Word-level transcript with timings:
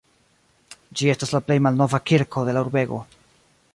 Ĝi 1.01 1.11
estas 1.13 1.33
la 1.35 1.41
plej 1.49 1.57
malnova 1.67 1.99
kirko 2.13 2.47
de 2.49 2.57
la 2.59 2.65
urbego. 2.67 2.99